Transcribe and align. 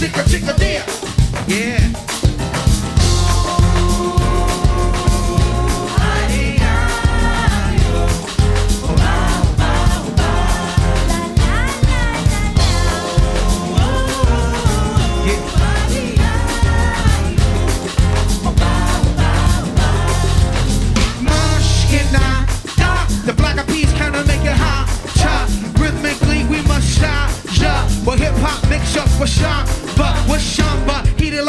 chicka 0.00 0.22
chicka 0.24 0.52
deer. 0.56 0.82
Yeah. 1.46 1.79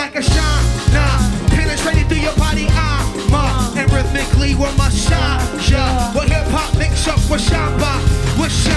Like 0.01 0.15
a 0.15 0.23
shine. 0.23 0.65
Nah, 0.93 1.29
penetrating 1.49 2.07
through 2.07 2.25
your 2.25 2.35
body, 2.35 2.65
ah, 2.71 3.05
armor. 3.29 3.79
And 3.79 3.91
rhythmically 3.93 4.55
we're 4.55 4.75
massage. 4.75 5.71
What 6.15 6.27
hip 6.27 6.47
hop 6.47 6.75
mix 6.75 7.07
up 7.07 7.19
with 7.29 7.41
samba, 7.41 8.01
with 8.41 8.51
samba. 8.51 8.70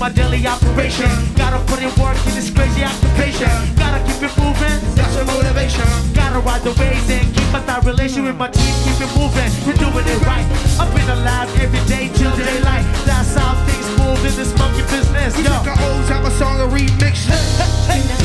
My 0.00 0.08
daily 0.08 0.46
operation. 0.46 1.10
Gotta 1.36 1.60
put 1.68 1.78
in 1.82 1.92
work 2.00 2.16
in 2.26 2.34
this 2.34 2.48
crazy 2.48 2.82
occupation. 2.82 3.52
Gotta 3.76 4.00
keep 4.08 4.24
it 4.24 4.32
moving. 4.40 4.80
That's 4.96 5.14
a 5.16 5.24
motivation. 5.26 5.84
Gotta 6.14 6.40
ride 6.40 6.62
the 6.62 6.72
waves 6.80 7.10
and 7.10 7.28
keep 7.36 7.52
my 7.52 7.60
tight 7.68 7.84
relation 7.84 8.24
with 8.24 8.36
my 8.36 8.48
team. 8.48 8.74
Keep 8.80 9.04
it 9.04 9.12
moving. 9.12 9.52
We're 9.68 9.76
doing 9.76 10.06
it 10.08 10.20
right. 10.24 10.46
I've 10.80 10.88
been 10.96 11.10
alive 11.10 11.52
every 11.60 11.84
day 11.84 12.08
till 12.16 12.34
daylight. 12.34 12.86
That's 13.04 13.36
how 13.36 13.52
things 13.68 13.88
move 14.00 14.24
in 14.24 14.34
this 14.40 14.56
monkey 14.56 14.82
business. 14.88 15.36
We 15.36 15.44
took 15.44 15.68
an 15.68 15.76
old 15.84 16.06
time 16.08 16.24
of 16.24 16.32
song 16.32 16.58
and 16.60 16.72
remix. 16.72 18.19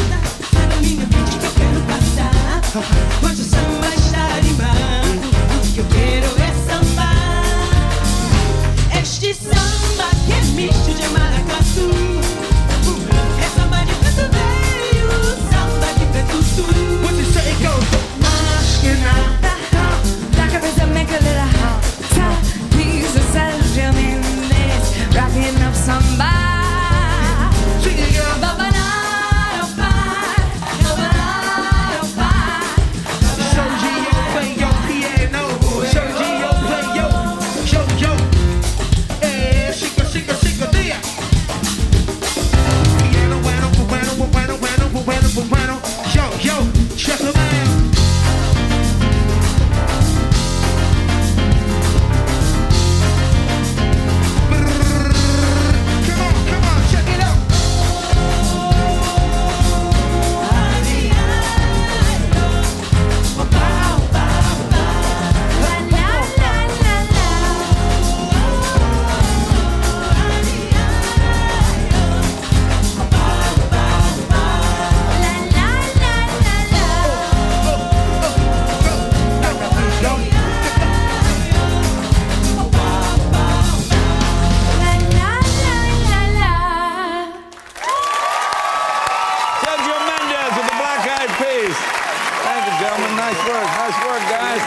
Gentlemen. 92.86 93.18
Nice 93.18 93.42
work. 93.50 93.66
Nice 93.66 93.98
work, 94.06 94.24
guys. 94.30 94.62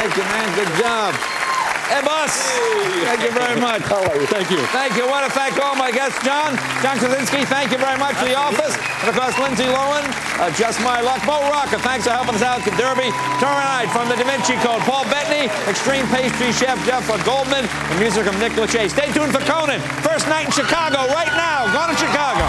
Thank 0.00 0.16
you, 0.16 0.24
man. 0.32 0.48
Good 0.56 0.72
job. 0.80 1.12
Hey, 1.92 2.00
boss. 2.06 2.32
Thank 3.04 3.20
you 3.26 3.32
very 3.34 3.58
much. 3.60 3.82
How 3.82 3.98
are 3.98 4.16
you? 4.16 4.24
Thank 4.30 4.48
you. 4.48 4.62
Thank 4.70 4.96
you. 4.96 5.04
I 5.04 5.10
want 5.10 5.26
to 5.26 5.32
thank 5.34 5.58
all 5.58 5.74
my 5.74 5.90
guests. 5.90 6.16
John, 6.22 6.54
John 6.80 6.96
Krasinski, 7.02 7.42
thank 7.50 7.74
you 7.74 7.78
very 7.82 7.98
much 7.98 8.14
for 8.14 8.30
the 8.30 8.38
office. 8.38 8.78
And 9.02 9.10
of 9.10 9.18
course, 9.18 9.34
Lindsay 9.42 9.66
Lohan, 9.66 10.06
uh, 10.38 10.54
Just 10.54 10.78
My 10.86 11.02
Luck. 11.02 11.18
Mo 11.26 11.42
Rocca, 11.50 11.82
thanks 11.82 12.06
for 12.06 12.14
helping 12.14 12.38
us 12.38 12.46
out 12.46 12.62
at 12.62 12.64
the 12.64 12.72
Derby. 12.78 13.10
Tomorrow 13.42 13.66
night 13.66 13.90
from 13.90 14.06
the 14.08 14.14
Da 14.14 14.22
Vinci 14.22 14.54
Code. 14.62 14.80
Paul 14.86 15.02
Bettany, 15.10 15.50
Extreme 15.66 16.06
Pastry 16.14 16.54
Chef 16.54 16.78
Jeff 16.86 17.04
Goldman, 17.26 17.66
the 17.66 17.96
music 17.98 18.22
from 18.22 18.38
Nick 18.38 18.54
Lachey. 18.54 18.86
Stay 18.88 19.10
tuned 19.10 19.34
for 19.34 19.42
Conan. 19.42 19.82
First 20.06 20.30
night 20.30 20.46
in 20.46 20.52
Chicago 20.54 21.10
right 21.10 21.34
now. 21.34 21.66
Going 21.74 21.90
to 21.90 21.98
Chicago. 21.98 22.46